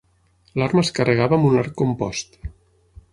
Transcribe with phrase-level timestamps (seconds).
[0.61, 2.37] L'arma es carregava amb un arc compost.